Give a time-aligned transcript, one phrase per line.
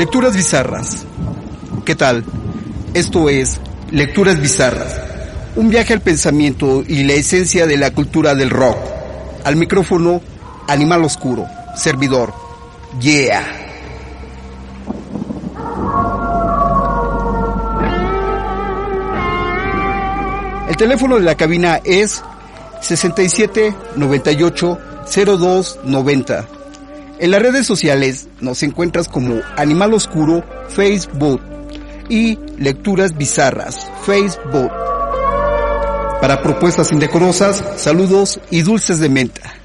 [0.00, 1.04] Lecturas bizarras.
[1.84, 2.24] ¿Qué tal?
[2.94, 3.60] Esto es
[3.90, 4.98] Lecturas bizarras.
[5.56, 8.78] Un viaje al pensamiento y la esencia de la cultura del rock.
[9.44, 10.22] Al micrófono,
[10.68, 11.46] Animal Oscuro,
[11.76, 12.32] servidor.
[12.98, 13.44] Yeah.
[20.66, 22.24] El teléfono de la cabina es
[22.80, 24.78] 67 98
[25.26, 26.59] 02 90.
[27.20, 31.38] En las redes sociales nos encuentras como Animal Oscuro Facebook
[32.08, 34.70] y Lecturas Bizarras Facebook.
[36.22, 39.59] Para propuestas indecorosas, saludos y dulces de menta.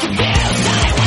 [0.00, 1.01] to feel like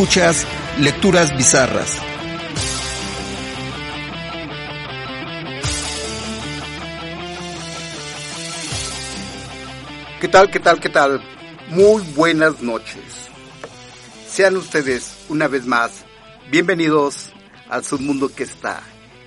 [0.00, 0.46] Escuchas
[0.78, 1.98] Lecturas Bizarras.
[10.18, 11.20] ¿Qué tal, qué tal, qué tal?
[11.68, 13.28] Muy buenas noches.
[14.26, 16.06] Sean ustedes una vez más
[16.50, 17.34] bienvenidos
[17.68, 18.82] al submundo que está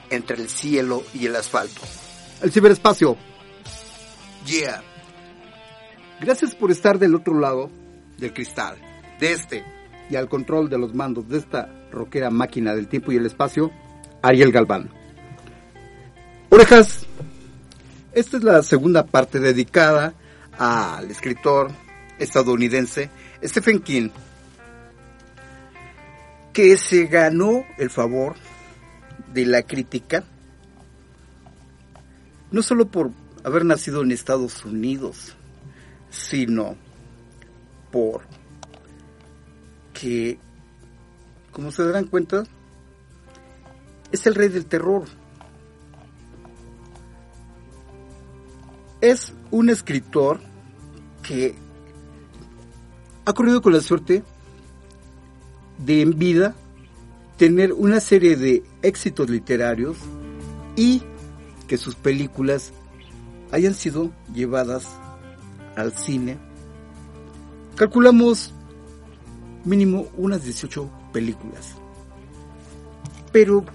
[0.09, 1.81] entre el cielo y el asfalto.
[2.41, 3.15] El ciberespacio.
[4.47, 4.81] Yeah.
[6.19, 7.69] Gracias por estar del otro lado
[8.17, 8.75] del cristal,
[9.19, 13.17] de este y al control de los mandos de esta roquera máquina del tiempo y
[13.17, 13.71] el espacio,
[14.21, 14.89] Ariel Galván.
[16.49, 17.05] Orejas,
[18.13, 20.13] esta es la segunda parte dedicada
[20.57, 21.71] al escritor
[22.19, 23.09] estadounidense
[23.43, 24.09] Stephen King,
[26.53, 28.35] que se ganó el favor
[29.33, 30.23] de la crítica,
[32.51, 33.09] no solo por
[33.43, 35.35] haber nacido en Estados Unidos,
[36.11, 36.75] sino
[37.91, 38.21] por
[40.03, 40.37] que,
[41.53, 42.43] como se darán cuenta,
[44.11, 45.05] es el rey del terror.
[48.99, 50.41] Es un escritor
[51.25, 51.55] que
[53.23, 54.23] ha corrido con la suerte
[55.77, 56.53] de en vida
[57.37, 59.95] tener una serie de éxitos literarios
[60.75, 61.01] y
[61.65, 62.73] que sus películas
[63.53, 64.85] hayan sido llevadas
[65.77, 66.37] al cine.
[67.77, 68.53] Calculamos
[69.65, 71.75] mínimo unas 18 películas.
[73.31, 73.65] Pero,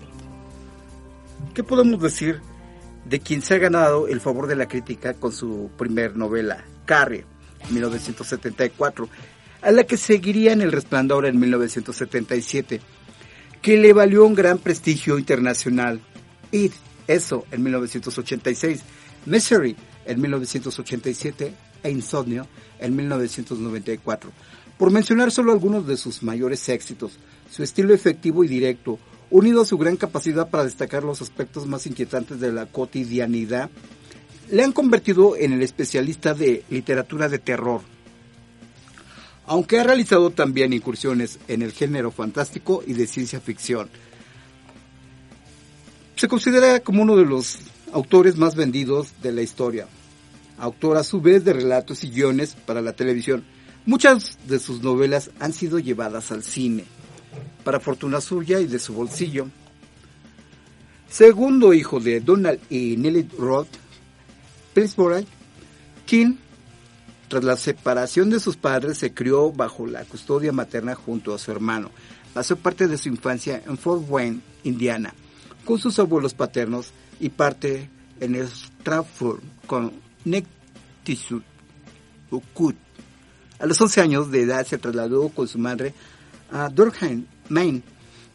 [1.55, 2.41] ¿qué podemos decir
[3.05, 7.25] de quien se ha ganado el favor de la crítica con su primer novela, Carrie,
[7.71, 9.09] 1974,
[9.63, 12.81] a la que seguiría en El Resplandor en 1977,
[13.63, 16.01] que le valió un gran prestigio internacional.
[16.53, 16.73] It,
[17.07, 18.83] eso, en 1986,
[19.27, 19.75] Misery,
[20.05, 22.47] en 1987, e Insomnio,
[22.79, 24.31] en 1994
[24.79, 27.19] por mencionar solo algunos de sus mayores éxitos,
[27.51, 28.99] su estilo efectivo y directo,
[29.31, 33.71] unido a su gran capacidad para destacar los aspectos más inquietantes de la cotidianidad,
[34.51, 37.83] le han convertido en el especialista de literatura de terror.
[39.47, 43.89] Aunque ha realizado también incursiones en el género fantástico y de ciencia ficción.
[46.17, 47.59] Se considera como uno de los
[47.93, 49.87] autores más vendidos de la historia.
[50.59, 53.45] Autor a su vez de relatos y guiones para la televisión
[53.87, 56.85] Muchas de sus novelas han sido llevadas al cine,
[57.65, 59.49] para fortuna suya y de su bolsillo.
[61.09, 63.69] Segundo hijo de Donald y Nellie Roth,
[64.75, 65.27] Pillsbury,
[66.05, 66.35] King,
[67.29, 71.51] tras la separación de sus padres, se crió bajo la custodia materna junto a su
[71.51, 71.91] hermano.
[72.35, 75.15] Pasó parte de su infancia en Fort Wayne, Indiana,
[75.65, 77.91] con sus abuelos paternos y parte
[78.21, 79.93] en Stratford, con
[80.25, 81.45] Connecticut.
[83.59, 85.93] A los 11 años de edad se trasladó con su madre
[86.51, 87.83] a Durham, Maine,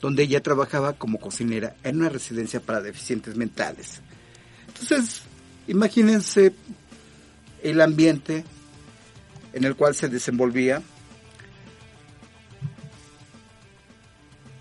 [0.01, 4.01] donde ella trabajaba como cocinera en una residencia para deficientes mentales.
[4.67, 5.21] Entonces,
[5.67, 6.53] imagínense
[7.61, 8.43] el ambiente
[9.53, 10.81] en el cual se desenvolvía.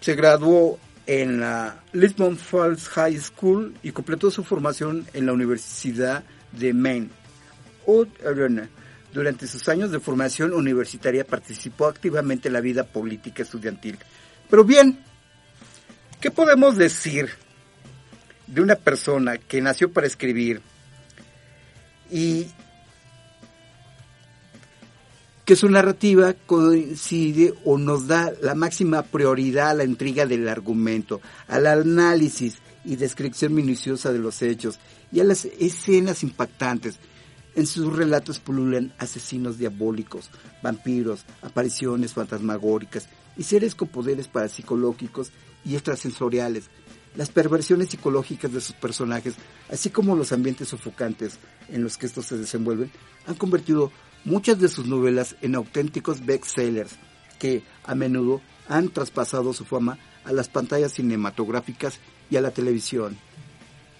[0.00, 6.22] Se graduó en la Lisbon Falls High School y completó su formación en la Universidad
[6.52, 7.10] de Maine.
[9.12, 13.98] Durante sus años de formación universitaria participó activamente en la vida política estudiantil.
[14.48, 14.98] Pero bien,
[16.20, 17.28] ¿qué podemos decir
[18.46, 20.62] de una persona que nació para escribir
[22.10, 22.46] y
[25.44, 31.20] que su narrativa coincide o nos da la máxima prioridad a la intriga del argumento,
[31.48, 34.78] al análisis y descripción minuciosa de los hechos
[35.10, 36.98] y a las escenas impactantes?
[37.54, 40.30] En sus relatos pululan asesinos diabólicos,
[40.62, 45.32] vampiros, apariciones fantasmagóricas y seres con poderes parapsicológicos
[45.64, 46.70] y extrasensoriales.
[47.14, 49.34] Las perversiones psicológicas de sus personajes,
[49.70, 52.90] así como los ambientes sofocantes en los que estos se desenvuelven,
[53.26, 53.92] han convertido
[54.24, 56.92] muchas de sus novelas en auténticos bestsellers
[57.38, 61.98] que a menudo han traspasado su fama a las pantallas cinematográficas
[62.30, 63.18] y a la televisión.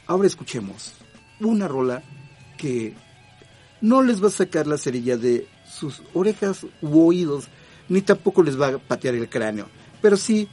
[0.06, 0.94] Ahora escuchemos
[1.40, 2.02] una rola
[2.56, 2.94] que
[3.82, 7.48] no les va a sacar la cerilla de sus orejas u oídos,
[7.88, 9.68] ni tampoco les va a patear el cráneo,
[10.00, 10.48] pero sí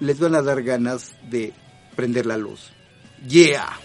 [0.00, 1.54] les van a dar ganas de
[1.96, 2.72] prender la luz.
[3.26, 3.83] Yeah.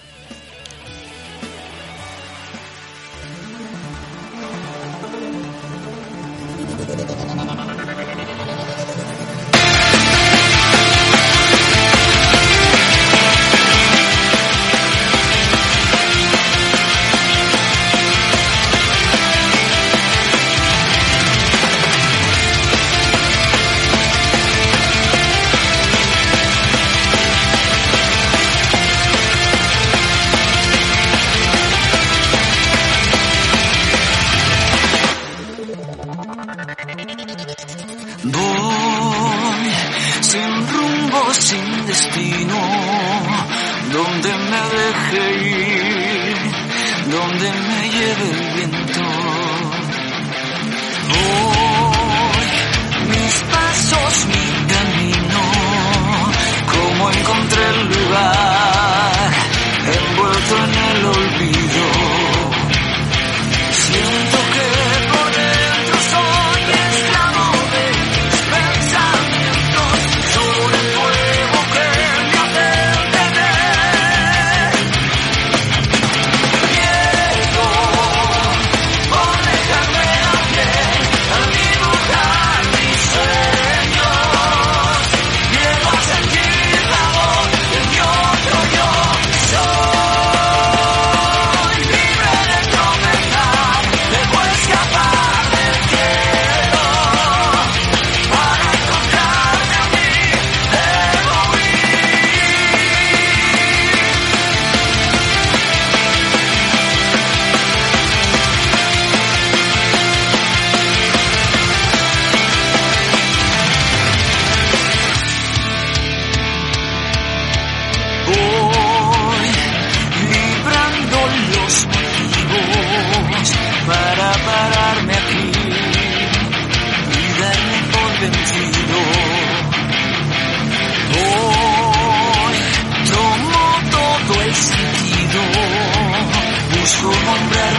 [137.00, 137.79] su nombre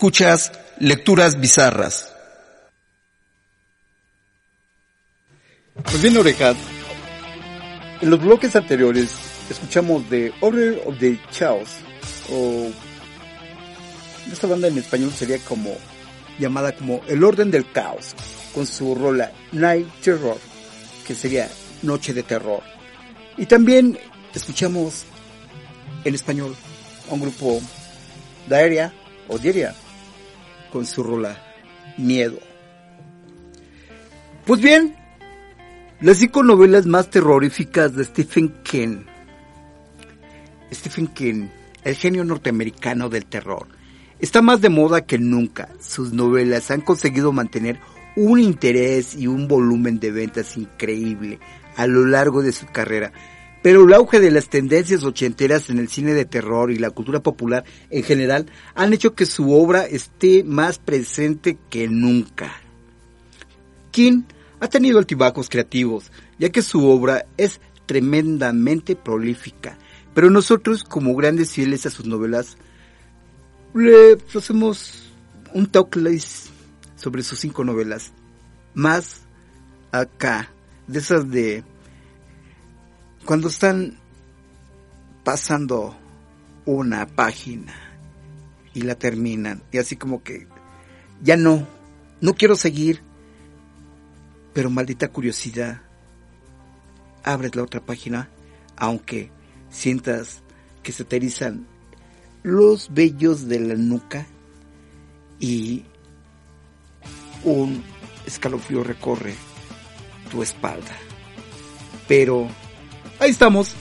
[0.00, 2.10] Escuchas Lecturas Bizarras.
[5.74, 6.56] Pues bien, orejas.
[8.00, 9.10] En los bloques anteriores
[9.50, 11.68] escuchamos de Order of the Chaos,
[12.32, 12.70] o
[14.32, 15.76] esta banda en español sería como
[16.38, 18.14] llamada como El Orden del Caos,
[18.54, 20.38] con su rola Night Terror,
[21.06, 21.46] que sería
[21.82, 22.62] Noche de Terror.
[23.36, 23.98] Y también
[24.34, 25.04] escuchamos
[26.04, 26.56] en español
[27.10, 27.60] a un grupo
[28.48, 28.94] Diaria
[29.28, 29.74] o Diaria
[30.70, 31.36] con su rola
[31.98, 32.38] Miedo.
[34.46, 34.96] Pues bien,
[36.00, 39.04] las cinco novelas más terroríficas de Stephen King.
[40.72, 41.48] Stephen King,
[41.84, 43.66] el genio norteamericano del terror,
[44.18, 45.68] está más de moda que nunca.
[45.80, 47.78] Sus novelas han conseguido mantener
[48.16, 51.38] un interés y un volumen de ventas increíble
[51.76, 53.12] a lo largo de su carrera
[53.62, 57.20] pero el auge de las tendencias ochenteras en el cine de terror y la cultura
[57.20, 62.52] popular en general han hecho que su obra esté más presente que nunca.
[63.90, 64.22] King
[64.60, 69.76] ha tenido altibajos creativos, ya que su obra es tremendamente prolífica,
[70.14, 72.56] pero nosotros, como grandes fieles a sus novelas,
[73.74, 75.10] le hacemos
[75.52, 75.96] un talk
[76.96, 78.12] sobre sus cinco novelas.
[78.74, 79.22] Más
[79.92, 80.50] acá,
[80.86, 81.64] de esas de
[83.30, 83.96] cuando están
[85.22, 85.96] pasando
[86.64, 87.72] una página
[88.74, 90.48] y la terminan y así como que
[91.22, 91.64] ya no,
[92.20, 93.02] no quiero seguir,
[94.52, 95.80] pero maldita curiosidad,
[97.22, 98.28] abres la otra página
[98.76, 99.30] aunque
[99.70, 100.42] sientas
[100.82, 101.20] que se te
[102.42, 104.26] los vellos de la nuca
[105.38, 105.84] y
[107.44, 107.84] un
[108.26, 109.36] escalofrío recorre
[110.32, 110.96] tu espalda.
[112.08, 112.48] Pero
[113.20, 113.74] ahí estamos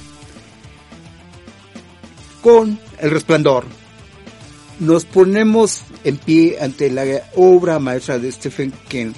[2.42, 3.66] con el resplandor.
[4.80, 7.04] Nos ponemos en pie ante la
[7.36, 9.12] obra maestra de Stephen King.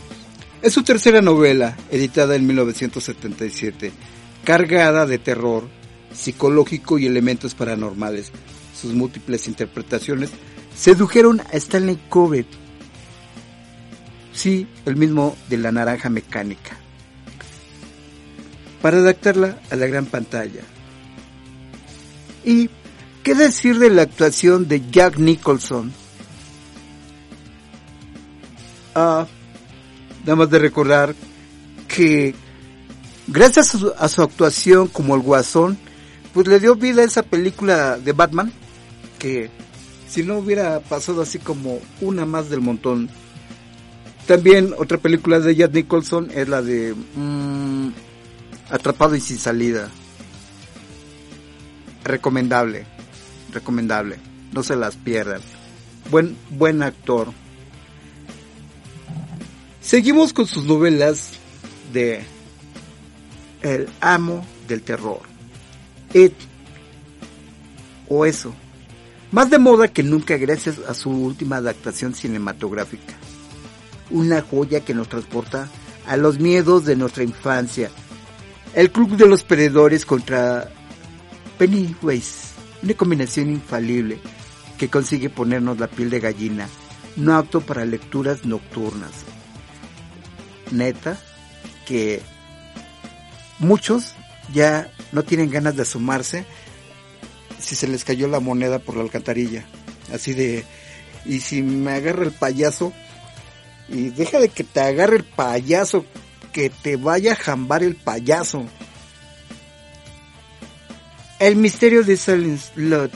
[0.62, 3.92] Es su tercera novela, editada en 1977,
[4.44, 5.68] cargada de terror
[6.14, 8.32] psicológico y elementos paranormales.
[8.80, 10.32] Sus múltiples interpretaciones
[10.76, 12.48] sedujeron a Stanley Kubrick,
[14.34, 16.78] sí, el mismo de la naranja mecánica,
[18.82, 20.62] para adaptarla a la gran pantalla.
[22.44, 22.70] ¿Y
[23.24, 25.92] qué decir de la actuación de Jack Nicholson?
[28.96, 29.26] Ah,
[30.22, 31.16] nada más de recordar
[31.88, 32.34] que
[33.28, 35.78] gracias a su, actuación como el guasón,
[36.34, 38.52] pues le dio vida a esa película de Batman,
[39.20, 39.50] que
[40.08, 43.10] si no hubiera pasado así como una más del montón.
[44.28, 47.90] También otra película de Jack Nicholson es la de mm,
[48.72, 49.90] Atrapado y sin salida.
[52.06, 52.86] Recomendable,
[53.52, 54.18] recomendable,
[54.54, 55.42] no se las pierdan.
[56.10, 57.34] Buen, buen actor.
[59.82, 61.34] Seguimos con sus novelas
[61.92, 62.24] de
[63.62, 65.22] El amo del terror.
[66.14, 66.34] It
[68.08, 68.54] o eso.
[69.32, 73.14] Más de moda que nunca gracias a su última adaptación cinematográfica.
[74.10, 75.70] Una joya que nos transporta
[76.08, 77.90] a los miedos de nuestra infancia.
[78.74, 80.72] El Club de los Perdedores contra
[81.58, 82.52] Pennywise.
[82.82, 84.20] Una combinación infalible
[84.78, 86.70] que consigue ponernos la piel de gallina.
[87.18, 89.12] No apto para lecturas nocturnas.
[90.72, 91.20] Neta,
[91.86, 92.22] que
[93.60, 94.14] muchos
[94.54, 96.46] ya no tienen ganas de asomarse
[97.60, 99.66] si se les cayó la moneda por la alcantarilla.
[100.14, 100.64] Así de,
[101.26, 102.94] y si me agarra el payaso,
[103.90, 106.06] y deja de que te agarre el payaso,
[106.52, 108.66] que te vaya a jambar el payaso.
[111.40, 113.12] El misterio de Silent Slot,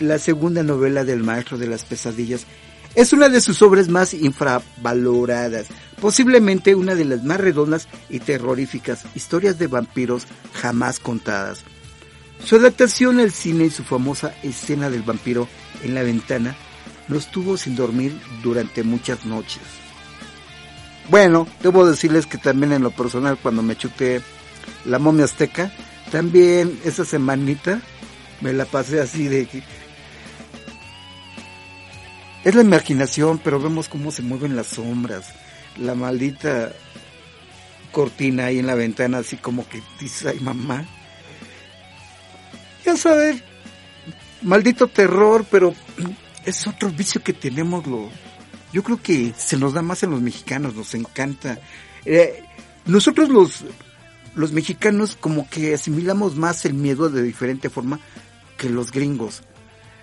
[0.00, 2.46] la segunda novela del maestro de las pesadillas,
[2.94, 5.66] es una de sus obras más infravaloradas,
[6.00, 11.64] posiblemente una de las más redondas y terroríficas historias de vampiros jamás contadas.
[12.44, 15.48] Su adaptación al cine y su famosa escena del vampiro
[15.82, 16.56] en la ventana
[17.08, 19.85] nos tuvo sin dormir durante muchas noches.
[21.08, 24.20] Bueno, debo decirles que también en lo personal cuando me chuté
[24.84, 25.72] la momia azteca,
[26.10, 27.80] también esa semanita
[28.40, 29.46] me la pasé así de
[32.46, 35.34] es la imaginación, pero vemos cómo se mueven las sombras.
[35.78, 36.72] La maldita
[37.90, 40.86] cortina ahí en la ventana, así como que dice, ay mamá.
[42.84, 43.42] Ya sabes,
[44.42, 45.74] maldito terror, pero
[46.44, 47.84] es otro vicio que tenemos.
[47.88, 48.10] Lo,
[48.76, 51.58] yo creo que se nos da más en los mexicanos, nos encanta.
[52.04, 52.44] Eh,
[52.84, 53.64] nosotros los,
[54.34, 57.98] los mexicanos como que asimilamos más el miedo de diferente forma
[58.58, 59.40] que los gringos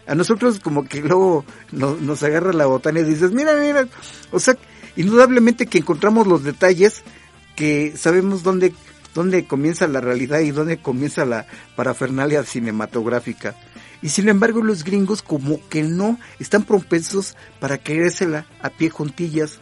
[0.07, 3.87] a nosotros como que luego nos, agarra la botana y dices, mira, mira,
[4.31, 4.57] o sea,
[4.95, 7.03] indudablemente que encontramos los detalles
[7.55, 8.73] que sabemos dónde,
[9.13, 13.55] dónde comienza la realidad y dónde comienza la parafernalia cinematográfica.
[14.03, 19.57] Y sin embargo los gringos como que no están propensos para querérsela a pie juntillas.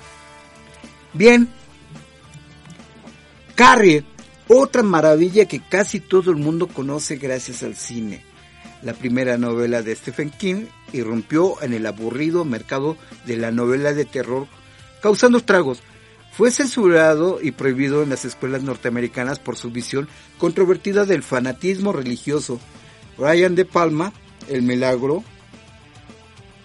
[1.13, 1.47] Bien.
[3.55, 4.03] Carrie,
[4.49, 8.25] otra maravilla que casi todo el mundo conoce gracias al cine
[8.81, 14.05] la primera novela de Stephen King, irrumpió en el aburrido mercado de la novela de
[14.05, 14.47] terror,
[15.01, 15.81] causando estragos.
[16.33, 22.57] fue censurado y prohibido en las escuelas norteamericanas por su visión controvertida del fanatismo religioso.
[23.17, 24.13] Brian De Palma,
[24.47, 25.23] El Milagro.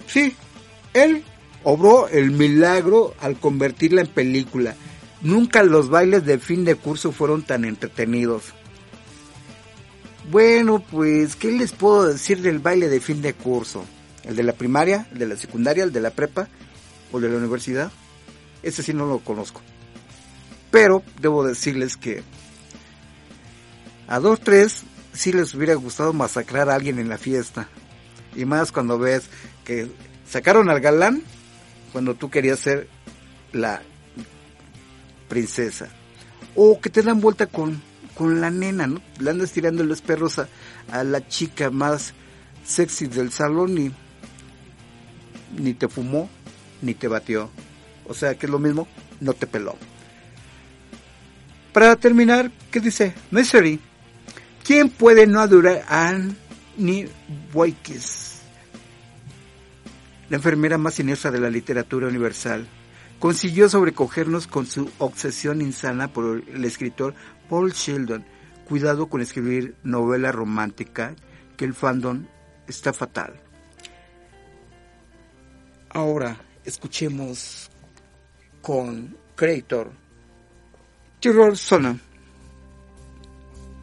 [0.06, 0.34] Sí,
[0.94, 1.24] él
[1.64, 4.76] obró el milagro al convertirla en película.
[5.20, 8.54] Nunca los bailes de fin de curso fueron tan entretenidos.
[10.30, 13.84] Bueno, pues, ¿qué les puedo decir del baile de fin de curso?
[14.24, 16.48] ¿El de la primaria, el de la secundaria, el de la prepa
[17.12, 17.90] o de la universidad?
[18.62, 19.60] Ese sí no lo conozco.
[20.70, 22.22] Pero debo decirles que
[24.08, 24.84] a dos, tres
[25.16, 27.68] sí les hubiera gustado masacrar a alguien en la fiesta.
[28.34, 29.24] Y más cuando ves
[29.64, 29.90] que
[30.28, 31.22] sacaron al galán
[31.92, 32.88] cuando tú querías ser
[33.52, 33.82] la
[35.28, 35.88] princesa.
[36.54, 37.82] O que te dan vuelta con,
[38.14, 39.00] con la nena, ¿no?
[39.18, 40.48] Le andas tirando los perros a,
[40.90, 42.14] a la chica más
[42.64, 43.92] sexy del salón y
[45.56, 46.28] ni te fumó,
[46.82, 47.50] ni te batió.
[48.06, 48.86] O sea que es lo mismo,
[49.20, 49.76] no te peló.
[51.72, 53.14] Para terminar, ¿qué dice?
[53.30, 53.80] Misery.
[54.66, 57.08] ¿Quién puede no adorar a Annie
[57.52, 58.40] Boykes?
[60.28, 62.66] La enfermera más siniestra de la literatura universal.
[63.20, 67.14] Consiguió sobrecogernos con su obsesión insana por el escritor
[67.48, 68.24] Paul Sheldon.
[68.68, 71.14] Cuidado con escribir novela romántica,
[71.56, 72.26] que el fandom
[72.66, 73.40] está fatal.
[75.90, 77.70] Ahora escuchemos
[78.62, 79.92] con Creator
[81.20, 82.00] Terror Sona.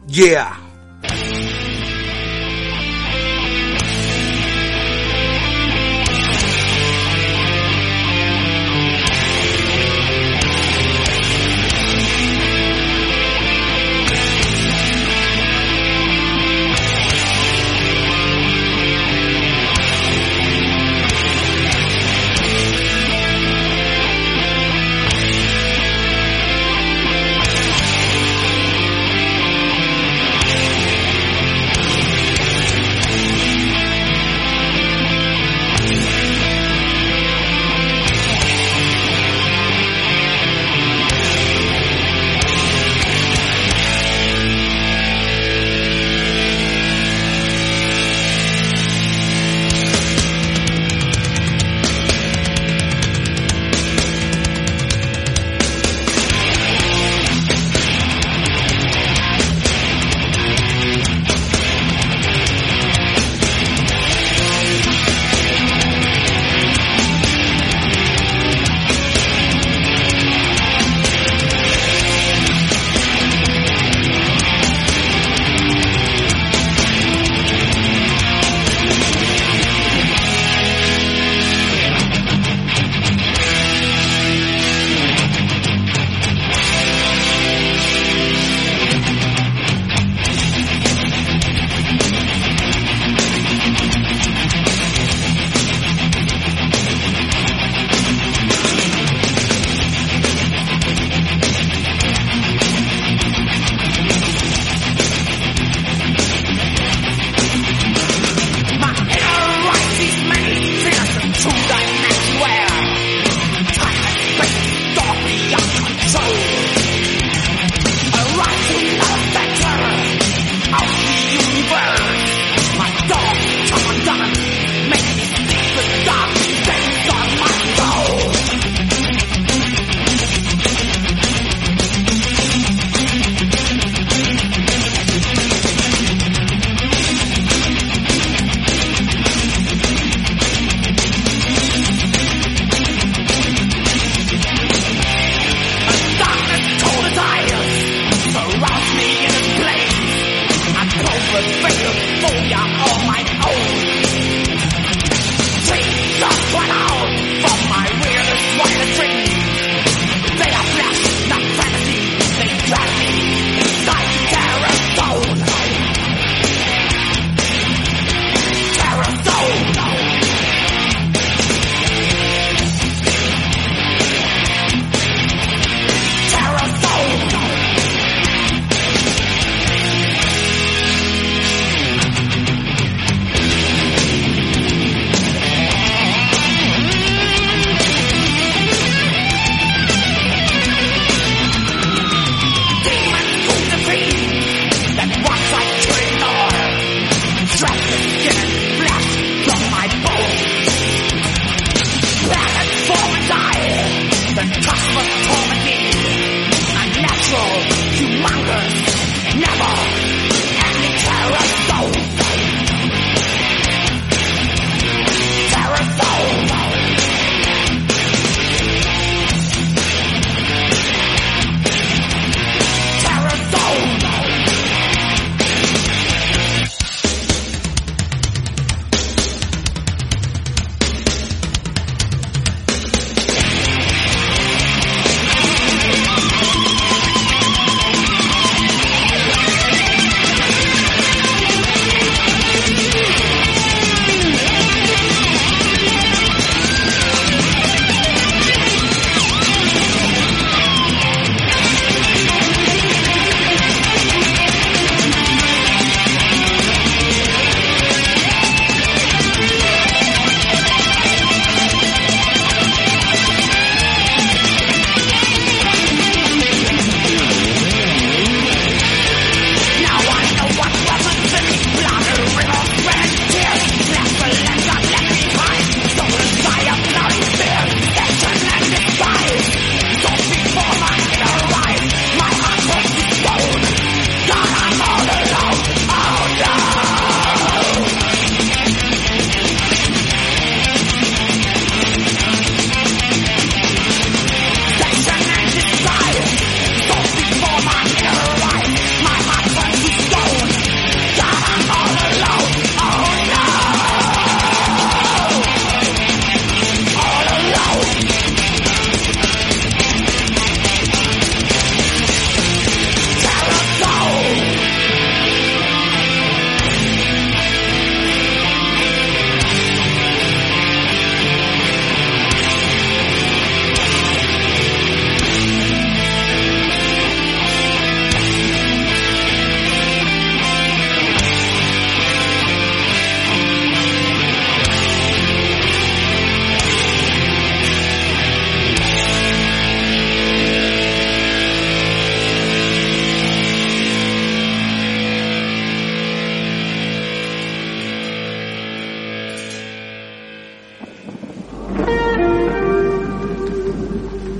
[0.06, 0.73] Yeah.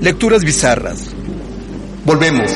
[0.05, 1.15] Lecturas bizarras.
[2.05, 2.51] Volvemos.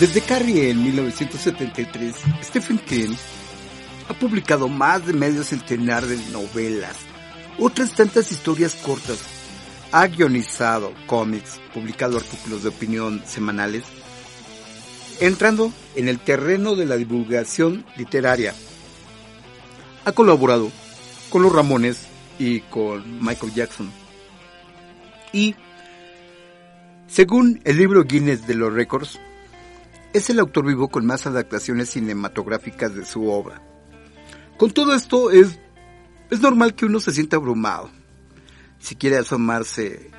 [0.00, 3.14] Desde Carrie en 1973, Stephen King
[4.08, 6.96] ha publicado más de medio centenar de novelas,
[7.60, 9.20] otras tantas historias cortas,
[9.92, 13.84] ha guionizado cómics, publicado artículos de opinión semanales,
[15.20, 18.52] entrando en el terreno de la divulgación literaria.
[20.04, 20.70] Ha colaborado
[21.30, 22.06] con los Ramones
[22.38, 23.90] y con Michael Jackson.
[25.32, 25.56] Y,
[27.06, 29.18] según el libro Guinness de los Récords,
[30.12, 33.62] es el autor vivo con más adaptaciones cinematográficas de su obra.
[34.58, 35.58] Con todo esto es,
[36.30, 37.90] es normal que uno se sienta abrumado.
[38.78, 40.10] Si quiere asomarse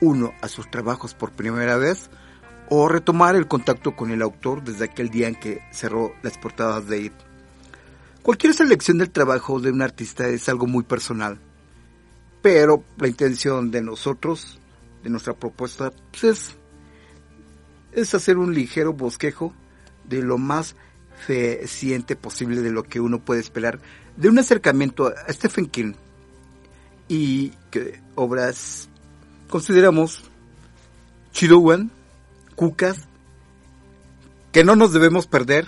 [0.00, 2.10] uno a sus trabajos por primera vez
[2.70, 6.86] o retomar el contacto con el autor desde aquel día en que cerró las portadas
[6.86, 7.27] de IT.
[8.22, 11.38] Cualquier selección del trabajo de un artista es algo muy personal,
[12.42, 14.58] pero la intención de nosotros,
[15.02, 16.58] de nuestra propuesta, pues es
[17.92, 19.52] es hacer un ligero bosquejo
[20.04, 20.76] de lo más
[21.26, 23.80] fehaciente posible de lo que uno puede esperar
[24.16, 25.94] de un acercamiento a Stephen King
[27.08, 28.88] y que obras
[29.48, 30.24] consideramos
[31.32, 31.90] Chidowan,
[32.54, 33.06] Cucas,
[34.52, 35.66] que no nos debemos perder,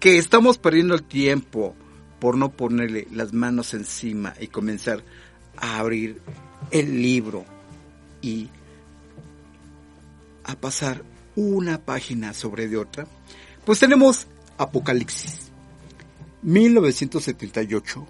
[0.00, 1.74] que estamos perdiendo el tiempo
[2.18, 5.02] por no ponerle las manos encima y comenzar
[5.56, 6.20] a abrir
[6.70, 7.44] el libro
[8.22, 8.48] y
[10.44, 11.02] a pasar
[11.34, 13.06] una página sobre de otra,
[13.64, 14.26] pues tenemos
[14.58, 15.50] Apocalipsis,
[16.42, 18.06] 1978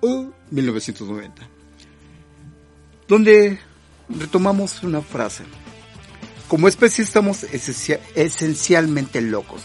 [0.00, 1.48] o 1990,
[3.06, 3.58] donde
[4.08, 5.44] retomamos una frase.
[6.48, 7.44] Como especie estamos
[8.14, 9.62] esencialmente locos.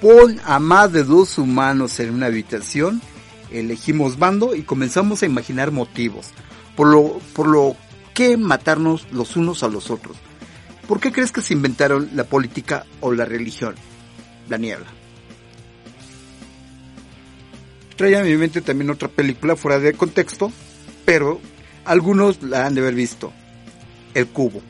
[0.00, 3.00] Pon a más de dos humanos en una habitación,
[3.50, 6.28] elegimos bando y comenzamos a imaginar motivos,
[6.76, 7.76] por lo, por lo
[8.12, 10.16] que matarnos los unos a los otros.
[10.86, 13.74] ¿Por qué crees que se inventaron la política o la religión?
[14.48, 14.86] La niebla.
[17.96, 20.52] Trae a mi mente también otra película fuera de contexto,
[21.06, 21.40] pero
[21.86, 23.32] algunos la han de haber visto.
[24.12, 24.62] El cubo.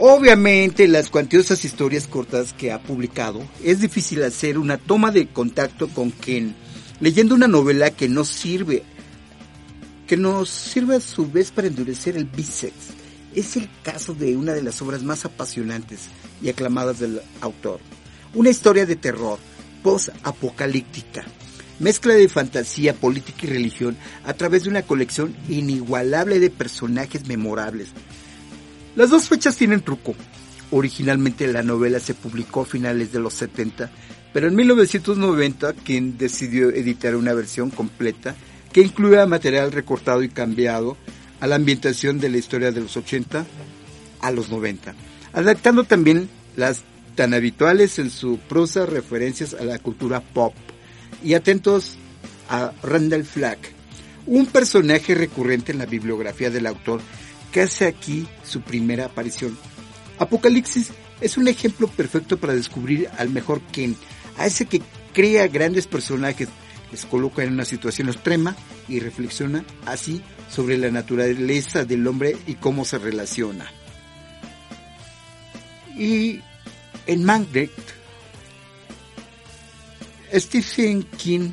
[0.00, 5.88] Obviamente las cuantiosas historias cortas que ha publicado, es difícil hacer una toma de contacto
[5.88, 6.54] con quien,
[7.00, 8.84] leyendo una novela que no sirve
[10.06, 12.94] que nos sirve a su vez para endurecer el bíceps.
[13.34, 16.08] Es el caso de una de las obras más apasionantes
[16.40, 17.80] y aclamadas del autor.
[18.34, 19.38] Una historia de terror,
[19.82, 21.26] post-apocalíptica,
[21.78, 27.88] mezcla de fantasía, política y religión a través de una colección inigualable de personajes memorables.
[28.98, 30.16] Las dos fechas tienen truco.
[30.72, 33.92] Originalmente la novela se publicó a finales de los 70,
[34.32, 38.34] pero en 1990 quien decidió editar una versión completa
[38.72, 40.96] que incluía material recortado y cambiado
[41.38, 43.46] a la ambientación de la historia de los 80
[44.20, 44.96] a los 90,
[45.32, 46.82] adaptando también las
[47.14, 50.54] tan habituales en su prosa referencias a la cultura pop
[51.22, 51.96] y atentos
[52.50, 53.60] a Randall Flagg,
[54.26, 57.00] un personaje recurrente en la bibliografía del autor
[57.52, 59.56] que hace aquí su primera aparición.
[60.18, 63.96] Apocalipsis es un ejemplo perfecto para descubrir al mejor Ken,
[64.36, 64.82] a ese que
[65.12, 66.48] crea grandes personajes
[66.90, 68.56] les coloca en una situación extrema
[68.88, 73.70] y reflexiona así sobre la naturaleza del hombre y cómo se relaciona.
[75.96, 76.40] Y
[77.06, 77.72] en Magnet,
[80.32, 81.50] Stephen King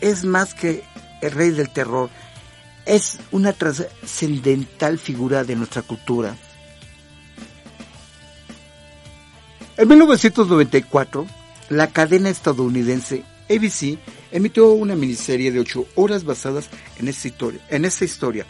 [0.00, 0.82] es más que
[1.22, 2.10] el rey del terror,
[2.90, 6.36] es una trascendental figura de nuestra cultura.
[9.76, 11.24] En 1994,
[11.68, 13.96] la cadena estadounidense ABC
[14.32, 18.44] emitió una miniserie de ocho horas basadas en esta historia, en esta historia.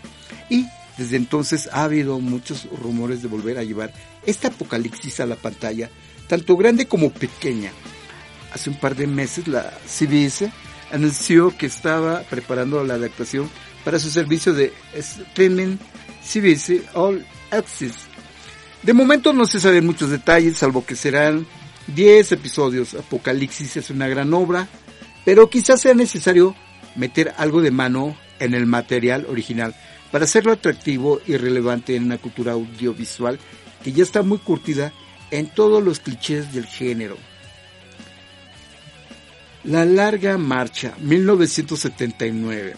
[0.49, 0.65] Y
[0.97, 3.93] desde entonces ha habido muchos rumores de volver a llevar
[4.25, 5.91] este apocalipsis a la pantalla,
[6.29, 7.73] tanto grande como pequeña.
[8.55, 10.51] Hace un par de meses la CBS
[10.91, 13.51] anunció que estaba preparando la adaptación
[13.85, 15.77] para su servicio de streaming
[16.23, 17.95] CBS All Access.
[18.83, 21.47] De momento no se saben muchos detalles, salvo que serán
[21.89, 22.95] 10 episodios.
[22.95, 24.69] Apocalipsis es una gran obra,
[25.25, 26.55] pero quizás sea necesario
[26.97, 29.75] meter algo de mano en el material original
[30.11, 33.39] para hacerlo atractivo y relevante en una cultura audiovisual
[33.83, 34.93] que ya está muy curtida
[35.31, 37.17] en todos los clichés del género.
[39.65, 42.77] La larga marcha, 1979.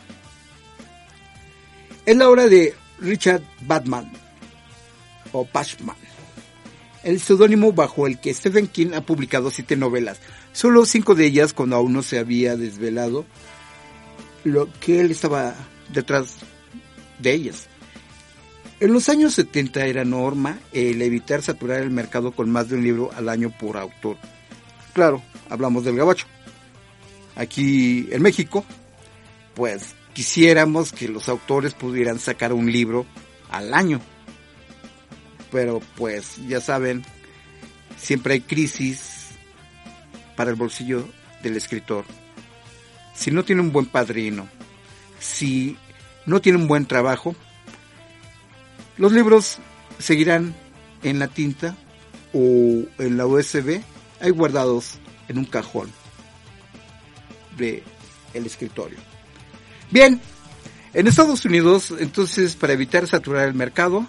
[2.04, 4.10] Es la obra de Richard Batman,
[5.32, 5.96] o Bachman,
[7.02, 10.20] el seudónimo bajo el que Stephen King ha publicado siete novelas,
[10.52, 13.24] solo cinco de ellas cuando aún no se había desvelado
[14.44, 15.54] lo que él estaba
[15.92, 16.36] detrás
[17.18, 17.68] de ellas.
[18.80, 22.82] En los años 70 era norma el evitar saturar el mercado con más de un
[22.82, 24.16] libro al año por autor.
[24.92, 26.26] Claro, hablamos del gabacho.
[27.36, 28.64] Aquí en México,
[29.54, 33.06] pues quisiéramos que los autores pudieran sacar un libro
[33.50, 34.00] al año.
[35.50, 37.04] Pero pues ya saben,
[37.98, 39.28] siempre hay crisis
[40.36, 41.06] para el bolsillo
[41.42, 42.04] del escritor.
[43.14, 44.48] Si no tiene un buen padrino,
[45.18, 45.76] si
[46.26, 47.36] no tiene un buen trabajo,
[48.96, 49.58] los libros
[49.98, 50.54] seguirán
[51.02, 51.76] en la tinta
[52.32, 53.82] o en la USB,
[54.20, 54.98] ahí guardados
[55.28, 55.90] en un cajón
[57.56, 57.82] de
[58.34, 59.11] el escritorio.
[59.92, 60.18] Bien,
[60.94, 64.06] en Estados Unidos, entonces, para evitar saturar el mercado,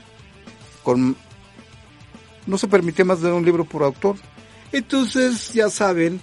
[2.46, 4.16] no se permite más de un libro por autor.
[4.72, 6.22] Entonces, ya saben,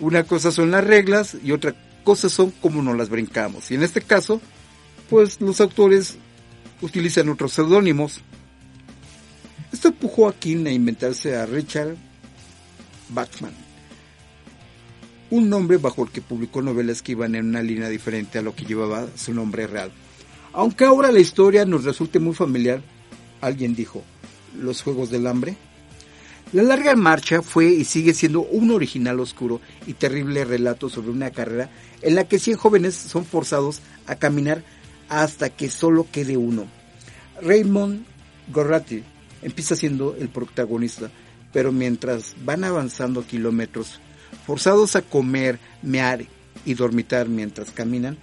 [0.00, 3.70] una cosa son las reglas y otra cosa son cómo nos las brincamos.
[3.70, 4.42] Y en este caso,
[5.08, 6.18] pues los autores
[6.82, 8.20] utilizan otros seudónimos.
[9.72, 11.96] Esto empujó a King a inventarse a Richard
[13.08, 13.54] Bachman,
[15.30, 18.54] un nombre bajo el que publicó novelas que iban en una línea diferente a lo
[18.54, 19.90] que llevaba su nombre real.
[20.52, 22.80] Aunque ahora la historia nos resulte muy familiar,
[23.40, 24.02] alguien dijo,
[24.58, 25.56] los Juegos del Hambre.
[26.52, 31.30] La larga marcha fue y sigue siendo un original oscuro y terrible relato sobre una
[31.30, 31.70] carrera
[32.02, 34.62] en la que 100 jóvenes son forzados a caminar
[35.08, 36.66] hasta que solo quede uno.
[37.42, 38.04] Raymond
[38.52, 39.02] Gorrati
[39.42, 41.10] empieza siendo el protagonista,
[41.52, 44.00] pero mientras van avanzando kilómetros,
[44.44, 46.24] forzados a comer, mear
[46.64, 48.18] y dormitar mientras caminan,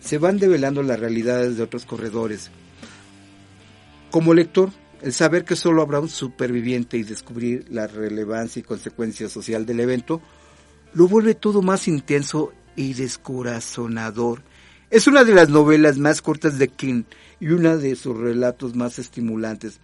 [0.00, 2.50] se van develando las realidades de otros corredores.
[4.10, 9.28] Como lector, el saber que solo habrá un superviviente y descubrir la relevancia y consecuencia
[9.28, 10.20] social del evento,
[10.94, 14.42] lo vuelve todo más intenso y descorazonador.
[14.90, 17.04] Es una de las novelas más cortas de King
[17.40, 19.80] y una de sus relatos más estimulantes,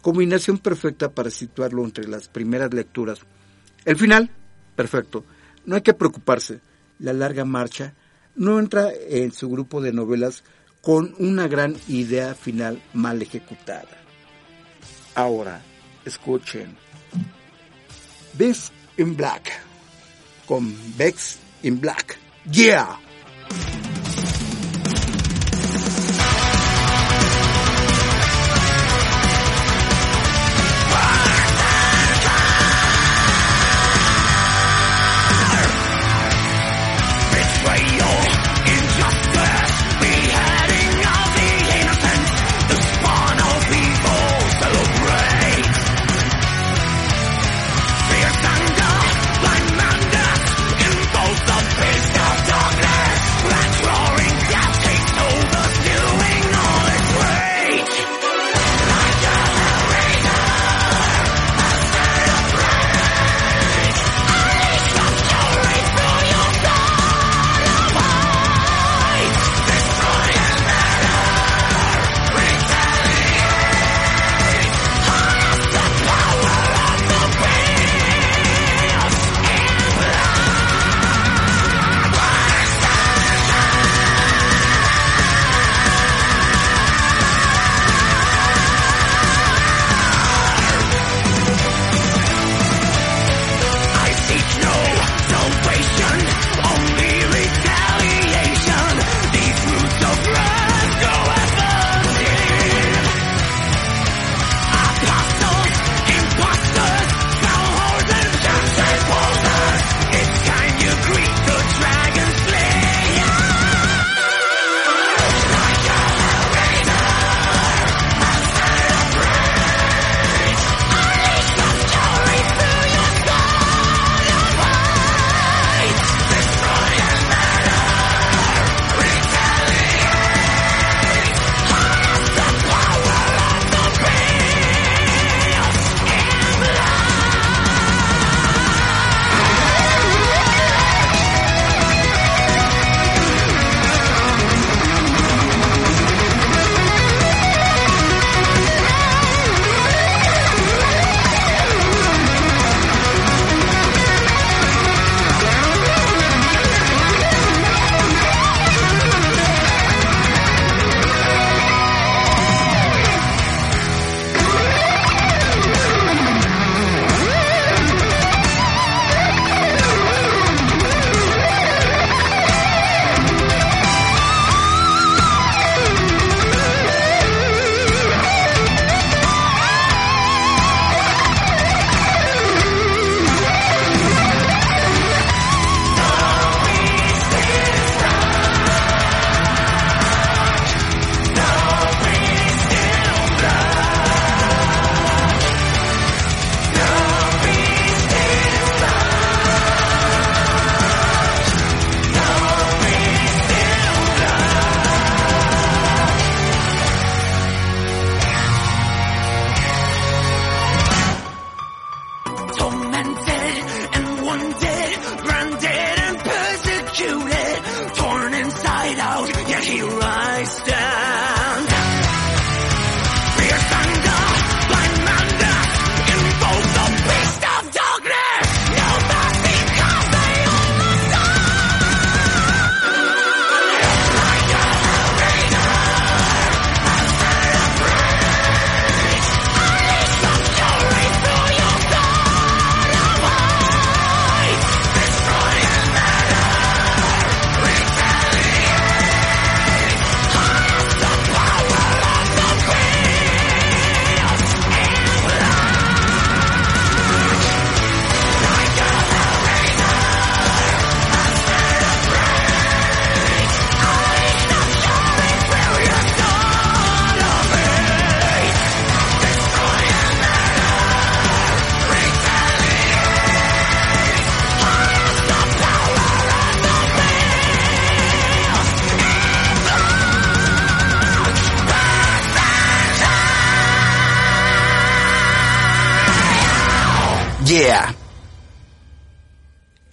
[0.00, 3.20] combinación perfecta para situarlo entre las primeras lecturas.
[3.84, 4.30] El final,
[4.76, 5.24] perfecto.
[5.64, 6.60] No hay que preocuparse.
[6.98, 7.94] La larga marcha
[8.34, 10.44] no entra en su grupo de novelas
[10.80, 13.88] con una gran idea final mal ejecutada.
[15.14, 15.62] Ahora,
[16.04, 16.76] escuchen.
[18.34, 19.52] Bex in Black.
[20.46, 22.18] Con Bex in Black.
[22.50, 22.98] Yeah.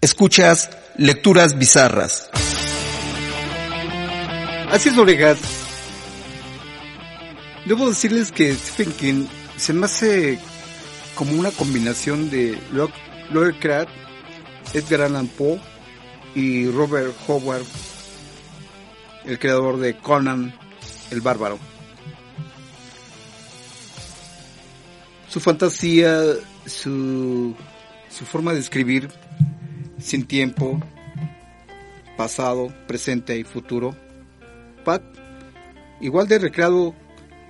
[0.01, 2.29] Escuchas lecturas bizarras.
[4.71, 5.39] Así es, oregas.
[7.65, 9.25] Debo decirles que Stephen King
[9.57, 10.39] se me hace
[11.15, 12.91] como una combinación de Lo-
[13.31, 13.91] Lovecraft,
[14.73, 15.59] Edgar Allan Poe
[16.33, 17.63] y Robert Howard,
[19.25, 20.57] el creador de Conan
[21.11, 21.59] el Bárbaro.
[25.27, 26.21] Su fantasía,
[26.65, 27.53] su,
[28.09, 29.09] su forma de escribir
[29.99, 30.79] sin tiempo,
[32.17, 33.95] pasado, presente y futuro.
[36.01, 36.95] Igual de recreado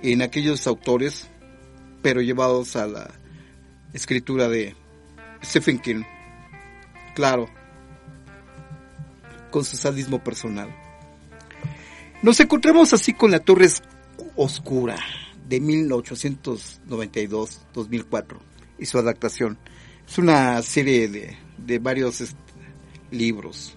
[0.02, 1.28] en aquellos autores,
[2.02, 3.10] pero llevados a la
[3.92, 4.74] escritura de
[5.42, 6.02] Stephen King.
[7.14, 7.48] Claro,
[9.50, 10.74] con su sadismo personal.
[12.22, 13.68] Nos encontramos así con la Torre
[14.36, 14.98] Oscura
[15.48, 18.36] de 1892-2004
[18.78, 19.58] y su adaptación.
[20.06, 21.36] Es una serie de,
[21.66, 22.36] de varios est-
[23.10, 23.74] libros.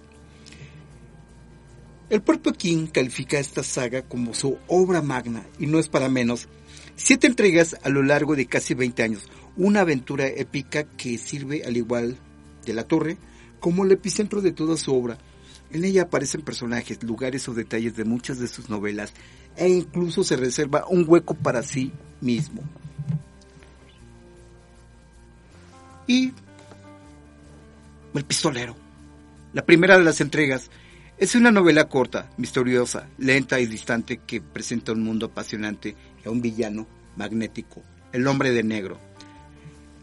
[2.10, 6.48] El propio King califica esta saga como su obra magna y no es para menos.
[6.96, 9.24] Siete entregas a lo largo de casi 20 años,
[9.58, 12.18] una aventura épica que sirve al igual
[12.66, 13.18] de la torre
[13.60, 15.18] como el epicentro de toda su obra.
[15.72, 19.12] En ella aparecen personajes, lugares o detalles de muchas de sus novelas
[19.56, 22.62] e incluso se reserva un hueco para sí mismo.
[26.06, 26.34] Y
[28.14, 28.76] El pistolero.
[29.54, 30.70] La primera de las entregas
[31.18, 36.32] es una novela corta, misteriosa, lenta y distante que presenta un mundo apasionante y a
[36.32, 39.00] un villano magnético, el hombre de negro.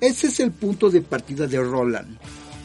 [0.01, 2.19] Ese es el punto de partida de Roland,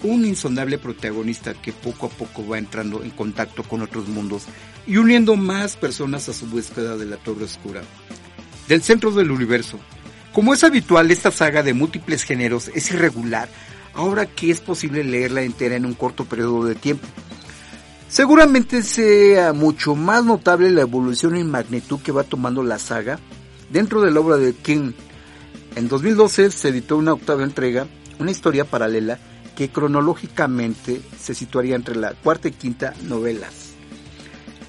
[0.04, 4.46] un insondable protagonista que poco a poco va entrando en contacto con otros mundos
[4.88, 7.82] y uniendo más personas a su búsqueda de la Torre Oscura.
[8.68, 9.80] Del centro del universo.
[10.34, 13.48] Como es habitual, esta saga de múltiples géneros es irregular,
[13.96, 17.08] ahora que es posible leerla entera en un corto periodo de tiempo.
[18.08, 23.20] Seguramente sea mucho más notable la evolución y magnitud que va tomando la saga
[23.72, 24.92] dentro de la obra de King.
[25.76, 27.88] En 2012 se editó una octava entrega,
[28.20, 29.20] una historia paralela
[29.56, 33.74] que cronológicamente se situaría entre la cuarta y quinta novelas.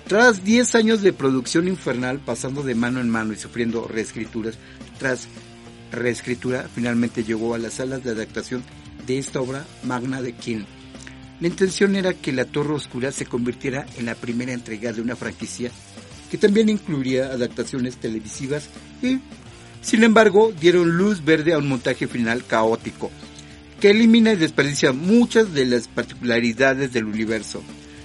[0.07, 4.57] Tras 10 años de producción infernal pasando de mano en mano y sufriendo reescrituras,
[4.99, 5.29] tras
[5.91, 8.63] reescritura finalmente llegó a las salas de adaptación
[9.07, 10.65] de esta obra magna de King.
[11.41, 15.17] La intención era que La Torre Oscura se convirtiera en la primera entrega de una
[15.17, 15.71] franquicia
[16.31, 18.69] que también incluiría adaptaciones televisivas
[19.03, 19.19] y,
[19.81, 23.11] sin embargo, dieron luz verde a un montaje final caótico
[23.81, 27.63] que elimina y desperdicia muchas de las particularidades del universo.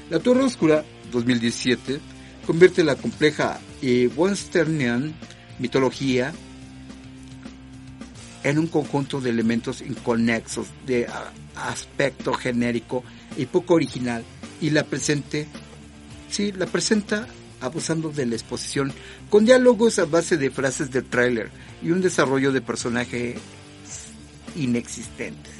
[0.09, 1.99] La Torre Oscura 2017
[2.45, 5.13] convierte la compleja y westernian
[5.59, 6.33] mitología
[8.43, 11.07] en un conjunto de elementos inconexos de
[11.55, 13.03] aspecto genérico
[13.37, 14.23] y poco original
[14.59, 15.47] y la presente
[16.29, 17.27] sí la presenta
[17.61, 18.91] abusando de la exposición
[19.29, 23.37] con diálogos a base de frases del tráiler y un desarrollo de personajes
[24.55, 25.53] inexistentes.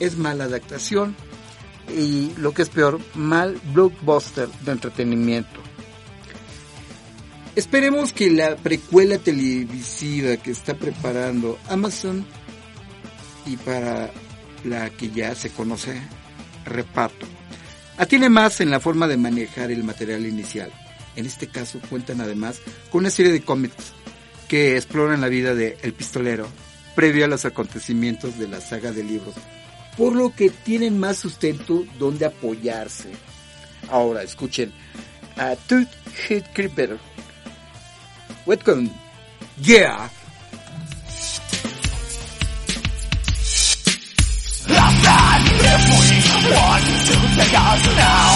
[0.00, 1.14] Es mala adaptación
[1.96, 5.67] y lo que es peor, mal blockbuster de entretenimiento.
[7.58, 12.24] Esperemos que la precuela televisiva que está preparando Amazon
[13.46, 14.12] y para
[14.62, 16.00] la que ya se conoce
[16.64, 17.26] reparto,
[17.96, 20.70] atiene más en la forma de manejar el material inicial.
[21.16, 23.92] En este caso cuentan además con una serie de cómics
[24.46, 26.46] que exploran la vida de El Pistolero
[26.94, 29.34] previo a los acontecimientos de la saga de libros,
[29.96, 33.10] por lo que tienen más sustento donde apoyarse.
[33.90, 34.72] Ahora escuchen
[35.36, 35.88] a Tooth
[36.54, 37.07] Creeper
[38.48, 38.88] Whitcomb.
[39.60, 40.08] Yeah.
[44.68, 46.08] Then if we
[46.48, 48.32] want to take us now,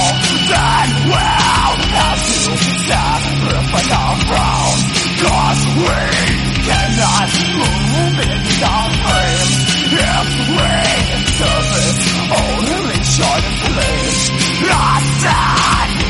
[0.53, 2.45] then we'll have to
[2.93, 4.77] sacrifice our crown.
[5.17, 5.97] Cause we
[6.69, 9.53] cannot move in the frame
[9.97, 10.77] if we
[11.41, 12.01] service
[12.37, 13.45] only short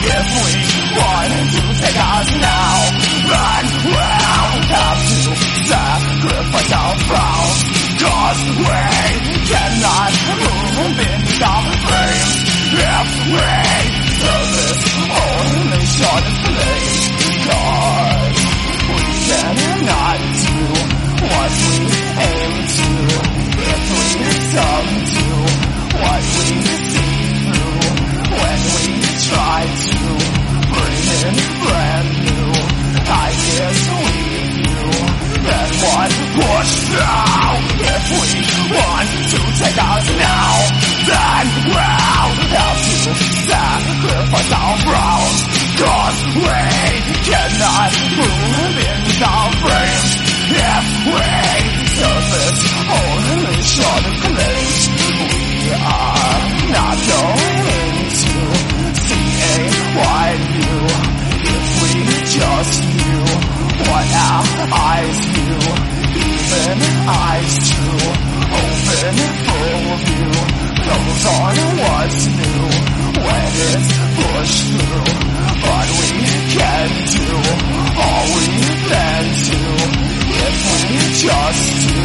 [0.02, 0.52] if we
[0.98, 2.74] want to take us now.
[3.22, 5.32] Then we'll have to
[5.70, 7.60] sacrifice our prowls,
[8.02, 8.80] cause we
[9.50, 12.38] cannot move beneath our frames.
[12.72, 13.52] If we
[14.22, 14.80] do this,
[15.22, 17.04] only short is flames,
[17.46, 18.40] cause
[18.90, 20.58] we cannot do
[21.30, 22.90] what we aim to,
[23.70, 25.24] if we come to
[26.02, 27.11] what we see.
[28.32, 28.86] When we
[29.28, 30.00] tried to
[30.72, 32.48] bring in brand new
[33.02, 34.86] ideas with you
[35.46, 37.62] That was pushed out
[37.92, 38.30] If we
[38.72, 40.52] want to take us now
[41.08, 43.12] Then we'll have to
[43.48, 45.52] sacrifice our brows
[45.82, 50.12] we cannot move in our brains.
[50.54, 51.22] If we
[51.98, 54.88] surface only short claims
[55.62, 57.81] We are not going
[59.94, 61.12] why you?
[61.44, 61.92] If we
[62.24, 63.24] just knew
[63.84, 65.60] what our eyes knew,
[66.16, 68.32] even eyes too.
[68.56, 70.32] open full view,
[70.80, 72.62] close on what's new,
[73.20, 75.12] when it's pushed through.
[75.60, 76.08] But we
[76.56, 77.30] can do
[78.00, 78.46] all we
[78.88, 79.60] plan to,
[80.46, 80.82] if we
[81.20, 82.04] just do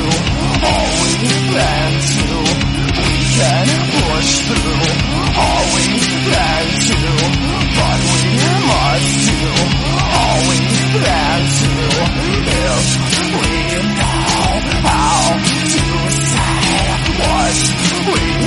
[0.68, 1.12] all we
[1.52, 2.77] plan to
[3.38, 4.86] can push through.
[5.38, 5.86] All we
[6.26, 7.00] plan to,
[7.78, 8.24] but we
[8.70, 9.54] must do.
[10.18, 10.58] All we
[10.98, 11.72] plan to.
[12.58, 13.54] If we
[13.98, 14.18] know
[14.88, 15.26] how
[15.74, 16.58] to say
[17.22, 17.58] what
[18.14, 18.47] we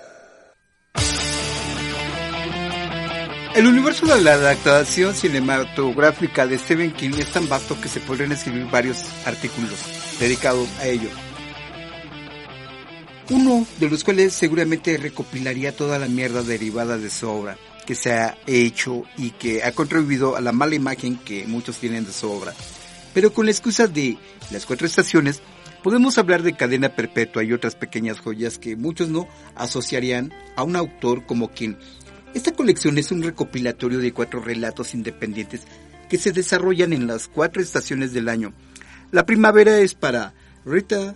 [3.53, 8.31] El universo de la adaptación cinematográfica de Stephen King es tan vasto que se podrían
[8.31, 9.77] escribir varios artículos
[10.21, 11.09] dedicados a ello.
[13.29, 18.13] Uno de los cuales seguramente recopilaría toda la mierda derivada de su obra que se
[18.13, 22.31] ha hecho y que ha contribuido a la mala imagen que muchos tienen de su
[22.31, 22.53] obra.
[23.13, 24.17] Pero con la excusa de
[24.51, 25.41] las cuatro estaciones,
[25.83, 30.77] podemos hablar de cadena perpetua y otras pequeñas joyas que muchos no asociarían a un
[30.77, 31.75] autor como King.
[32.33, 35.63] Esta colección es un recopilatorio de cuatro relatos independientes
[36.09, 38.53] que se desarrollan en las cuatro estaciones del año.
[39.11, 40.33] La primavera es para
[40.65, 41.15] Rita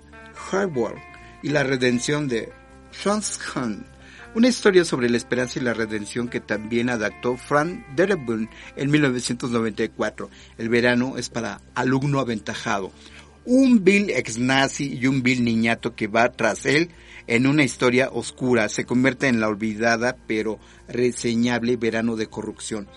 [0.51, 0.95] Harwell
[1.41, 2.51] y la redención de
[2.91, 3.85] Franz Hahn,
[4.35, 10.29] una historia sobre la esperanza y la redención que también adaptó Frank Darabont en 1994.
[10.57, 12.91] El verano es para Alumno Aventajado,
[13.45, 16.89] un Bill ex nazi y un Bill niñato que va tras él
[17.27, 18.69] en una historia oscura.
[18.69, 22.87] Se convierte en la olvidada pero reseñable verano de corrupción.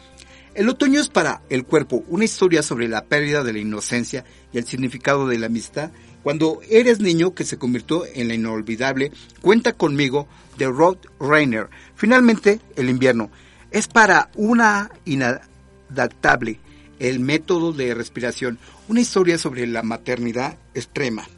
[0.55, 4.59] El otoño es para el cuerpo, una historia sobre la pérdida de la inocencia y
[4.59, 9.73] el significado de la amistad Cuando eres niño que se convirtió en la inolvidable Cuenta
[9.73, 10.27] conmigo
[10.57, 11.69] de Rod Reiner.
[11.95, 13.31] Finalmente, el invierno
[13.71, 16.59] es para una inadaptable
[16.99, 18.59] el método de respiración,
[18.89, 21.29] una historia sobre la maternidad extrema.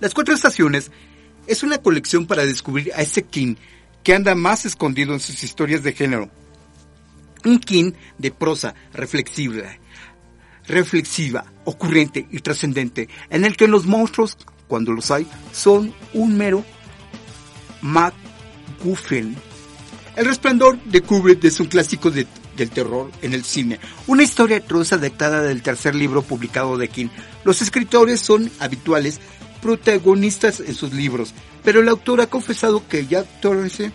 [0.00, 0.90] Las cuatro estaciones
[1.46, 3.56] es una colección para descubrir a ese King
[4.02, 6.30] que anda más escondido en sus historias de género.
[7.44, 9.62] Un King de prosa reflexiva,
[10.66, 14.36] reflexiva, ocurrente y trascendente, en el que los monstruos,
[14.68, 16.64] cuando los hay, son un mero
[17.82, 19.36] MacGuffin.
[20.16, 22.26] El resplandor de Kubrick es un clásico de-
[22.56, 27.08] del terror en el cine, una historia atroz adaptada del tercer libro publicado de King.
[27.44, 29.18] Los escritores son habituales
[29.60, 31.34] protagonistas en sus libros,
[31.64, 33.92] pero el autor ha confesado que Jack Torrance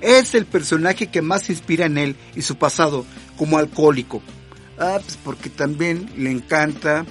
[0.00, 3.04] es el personaje que más inspira en él y su pasado
[3.36, 4.22] como alcohólico.
[4.78, 7.04] Ah, pues porque también le encanta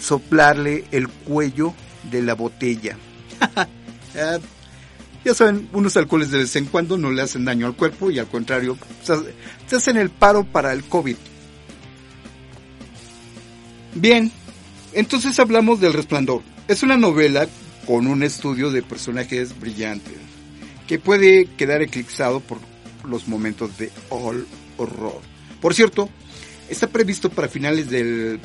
[0.00, 1.74] soplarle el cuello
[2.10, 2.96] de la botella.
[4.18, 4.38] Ah,
[5.22, 8.18] ya saben, unos alcoholes de vez en cuando no le hacen daño al cuerpo y
[8.18, 9.14] al contrario, se
[9.66, 11.16] se hacen el paro para el COVID.
[13.94, 14.32] Bien,
[14.94, 16.40] entonces hablamos del resplandor.
[16.68, 17.46] Es una novela
[17.86, 20.14] con un estudio de personajes brillantes
[20.88, 22.58] que puede quedar eclipsado por
[23.08, 24.44] los momentos de all
[24.76, 25.20] horror.
[25.60, 26.08] Por cierto,
[26.68, 28.40] está previsto para finales del...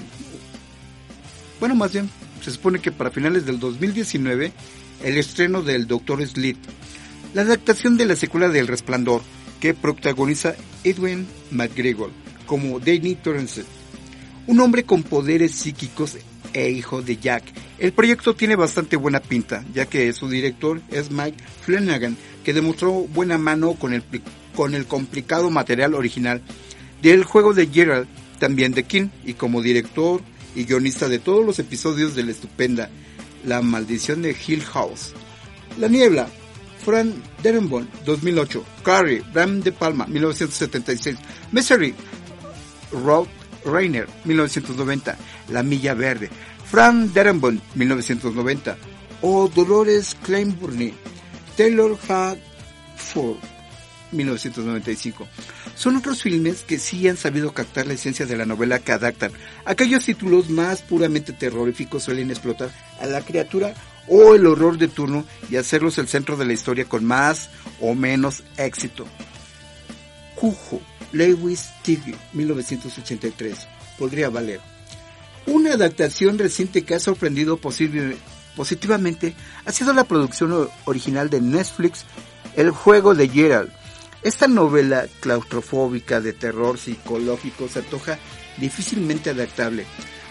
[1.59, 2.11] Bueno, más bien,
[2.43, 4.51] se supone que para finales del 2019
[5.03, 6.57] el estreno del Doctor Sleep,
[7.33, 9.23] la adaptación de la secuela del Resplandor
[9.59, 10.53] que protagoniza
[10.83, 12.11] Edwin McGregor
[12.45, 13.63] como Danny Torrance,
[14.45, 16.17] un hombre con poderes psíquicos
[16.53, 17.43] e hijo de Jack.
[17.79, 22.91] El proyecto tiene bastante buena pinta, ya que su director es Mike Flanagan, que demostró
[22.91, 24.03] buena mano con el,
[24.55, 26.41] con el complicado material original
[27.01, 28.07] del juego de Gerald,
[28.39, 30.21] también de King, y como director
[30.55, 32.89] y guionista de todos los episodios de la estupenda
[33.45, 35.13] La maldición de Hill House.
[35.79, 36.27] La niebla,
[36.83, 38.63] Frank Darabont, 2008.
[38.83, 41.17] Carrie, Bram De Palma, 1976.
[41.51, 41.93] Misery,
[42.91, 43.27] Rod
[43.65, 45.17] Reiner, 1990.
[45.51, 46.29] La Milla Verde,
[46.69, 48.77] Frank Darabont, 1990.
[49.23, 50.93] O Dolores Claiborne,
[51.55, 53.37] Taylor Hackford,
[54.11, 55.27] 1995.
[55.75, 59.31] Son otros filmes que sí han sabido captar la esencia de la novela que adaptan.
[59.65, 63.73] Aquellos títulos más puramente terroríficos suelen explotar a la criatura
[64.07, 67.49] o el horror de turno y hacerlos el centro de la historia con más
[67.79, 69.05] o menos éxito.
[70.35, 70.81] Cujo,
[71.11, 73.67] Lewis Tiggy, 1983.
[73.97, 74.70] Podría valer.
[75.61, 77.55] Una adaptación reciente que ha sorprendido
[78.55, 82.03] positivamente ha sido la producción original de Netflix,
[82.55, 83.71] El juego de Gerald.
[84.23, 88.17] Esta novela claustrofóbica de terror psicológico se antoja
[88.57, 89.85] difícilmente adaptable,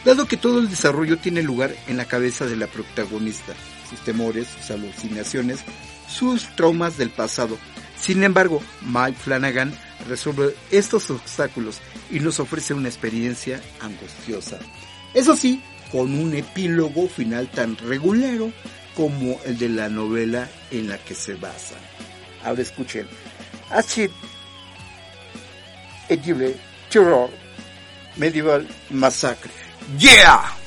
[0.04, 3.52] dado que todo el desarrollo tiene lugar en la cabeza de la protagonista,
[3.88, 5.60] sus temores, sus alucinaciones,
[6.08, 7.56] sus traumas del pasado.
[7.96, 9.72] Sin embargo, Mike Flanagan
[10.08, 11.78] resuelve estos obstáculos
[12.10, 14.58] y nos ofrece una experiencia angustiosa.
[15.14, 18.52] Eso sí, con un epílogo final tan regulero
[18.94, 21.76] como el de la novela en la que se basa.
[22.44, 23.06] Ahora escuchen.
[23.70, 24.10] Acid
[26.08, 26.56] Edible
[26.90, 27.30] Terror
[28.16, 29.50] Medieval Massacre.
[29.98, 30.59] ¡Yeah!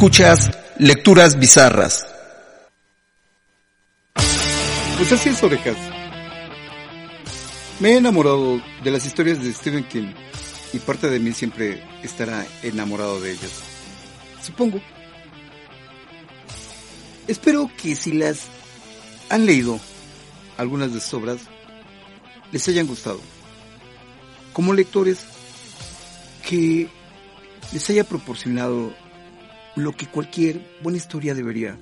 [0.00, 2.06] Escuchas Lecturas Bizarras.
[4.96, 5.76] Pues así es, orejas.
[7.80, 10.14] Me he enamorado de las historias de Stephen King
[10.72, 13.52] y parte de mí siempre estará enamorado de ellas.
[14.42, 14.80] Supongo.
[17.28, 18.46] Espero que si las
[19.28, 19.78] han leído
[20.56, 21.40] algunas de sus obras,
[22.52, 23.20] les hayan gustado.
[24.54, 25.26] Como lectores,
[26.48, 26.88] que
[27.74, 28.94] les haya proporcionado
[29.76, 31.78] lo que cualquier buena historia debería.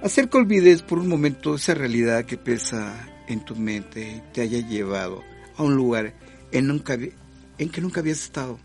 [0.00, 2.94] Hacer que olvides por un momento esa realidad que pesa
[3.26, 5.22] en tu mente y te haya llevado
[5.56, 6.14] a un lugar
[6.52, 8.58] en, que nunca habías estado.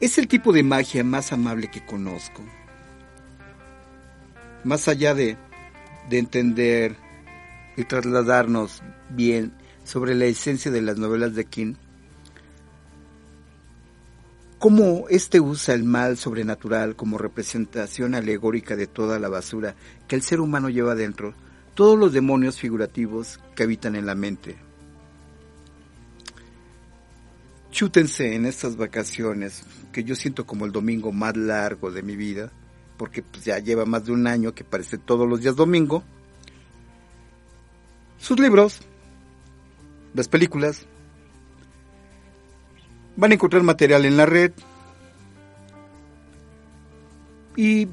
[0.00, 2.42] Es el tipo de magia más amable que conozco.
[4.64, 5.36] Más allá de,
[6.08, 6.96] de entender
[7.76, 9.52] y trasladarnos bien
[9.84, 11.74] sobre la esencia de las novelas de King,
[14.60, 19.74] cómo éste usa el mal sobrenatural como representación alegórica de toda la basura
[20.06, 21.32] que el ser humano lleva dentro,
[21.74, 24.58] todos los demonios figurativos que habitan en la mente.
[27.72, 32.52] Chútense en estas vacaciones, que yo siento como el domingo más largo de mi vida,
[32.98, 36.04] porque pues, ya lleva más de un año que parece todos los días domingo.
[38.18, 38.80] Sus libros,
[40.12, 40.84] las películas,
[43.16, 44.52] van a encontrar material en la red
[47.56, 47.88] y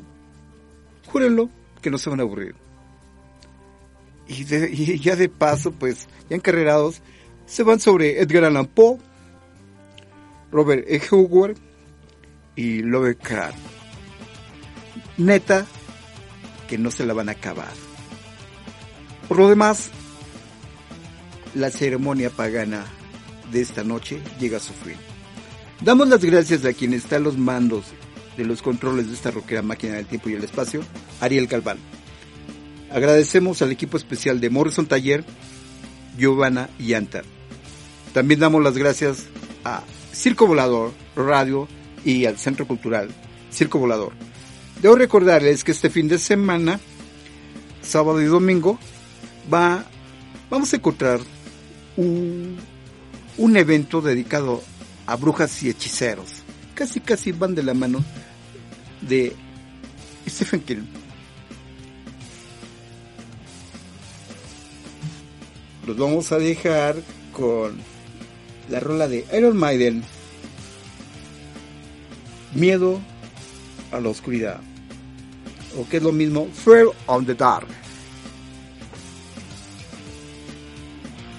[1.07, 1.49] júrenlo
[1.82, 2.55] que no se van a aburrir.
[4.28, 7.01] Y, ya de paso, pues, ya encarrerados,
[7.45, 8.97] se van sobre Edgar Allan Poe,
[10.51, 11.01] Robert E.
[11.11, 11.57] Howard
[12.55, 13.57] y Lovecraft.
[15.18, 15.65] Neta,
[16.68, 17.74] que no se la van a acabar.
[19.28, 19.89] Por lo demás,
[21.55, 22.86] la ceremonia pagana
[23.51, 25.07] de esta noche llega a su fin.
[25.82, 27.86] Damos las gracias a quien está a los mandos
[28.36, 30.82] de los controles de esta roquera máquina del tiempo y el espacio,
[31.21, 31.78] Ariel Galván.
[32.91, 35.23] Agradecemos al equipo especial de Morrison Taller,
[36.17, 37.21] Giovanna y Anta.
[38.13, 39.25] También damos las gracias
[39.63, 41.67] a Circo Volador Radio
[42.03, 43.09] y al Centro Cultural
[43.51, 44.13] Circo Volador.
[44.82, 46.80] Debo recordarles que este fin de semana,
[47.82, 48.80] sábado y domingo,
[49.51, 49.86] va,
[50.49, 51.19] vamos a encontrar
[51.97, 52.57] un,
[53.38, 54.63] un evento dedicado
[55.08, 56.43] a brujas y hechiceros.
[56.76, 58.03] Casi, casi van de la mano
[59.01, 59.36] de
[60.28, 60.86] Stephen King.
[65.88, 66.97] Los vamos a dejar
[67.32, 67.78] con
[68.70, 70.03] la rola de Iron Maiden.
[72.53, 72.99] Miedo
[73.91, 74.60] a la oscuridad.
[75.78, 77.68] O que es lo mismo, Fear on the Dark.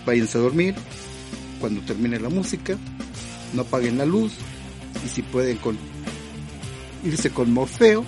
[0.07, 0.75] Váyanse a dormir
[1.61, 2.79] cuando termine la música.
[3.53, 4.33] No apaguen la luz.
[5.05, 5.79] Y si pueden con,
[7.05, 8.05] irse con Morfeo.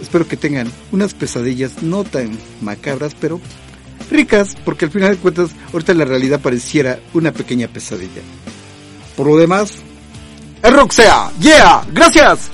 [0.00, 2.30] Espero que tengan unas pesadillas no tan
[2.62, 3.40] macabras, pero
[4.10, 8.22] ricas, porque al final de cuentas, ahorita la realidad pareciera una pequeña pesadilla.
[9.16, 9.74] Por lo demás,
[10.62, 12.50] el rock sea, yeah, gracias.